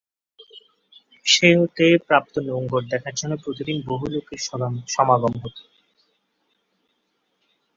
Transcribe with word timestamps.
সে 1.25 1.49
হতে 1.59 1.85
প্রাপ্ত 2.07 2.33
নোঙ্গর 2.47 2.83
দেখার 2.91 3.15
জন্য 3.19 3.33
প্রতিদিন 3.43 3.77
বহু 3.85 4.05
লোকের 4.13 4.39
সমাগম 4.89 5.33
হত। 5.41 5.57